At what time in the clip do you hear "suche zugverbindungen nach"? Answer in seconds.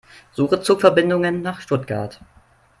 0.31-1.61